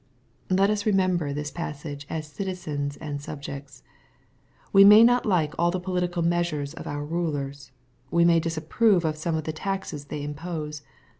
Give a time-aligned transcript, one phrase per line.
[0.49, 3.83] Let us remember this passage as citizens and subjects.
[4.73, 7.71] We may not like all the political measures of our rulers.
[8.09, 10.81] We may disapprove of some of the taxes they impose.